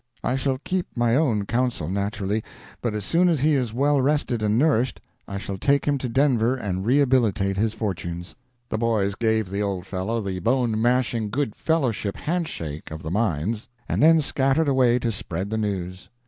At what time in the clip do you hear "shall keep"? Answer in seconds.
0.35-0.87